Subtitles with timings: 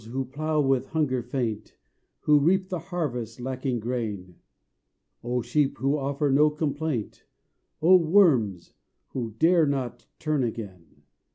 [0.11, 1.75] who plough, with hunger faint;
[2.21, 4.37] Who reap the harvest, lacking grain;
[5.23, 5.77] Oh Sheep!
[5.77, 7.25] who offer no complaint;
[7.83, 8.73] Oh Worms!
[9.09, 11.03] who dare not turn again.